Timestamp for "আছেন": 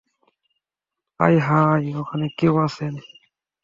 2.65-2.93